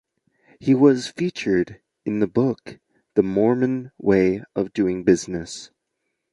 He 0.59 0.73
was 0.73 1.09
featured 1.09 1.79
in 2.05 2.21
the 2.21 2.27
book 2.27 2.79
The 3.13 3.21
Mormon 3.21 3.91
Way 3.99 4.43
of 4.55 4.73
Doing 4.73 5.03
Business. 5.03 5.69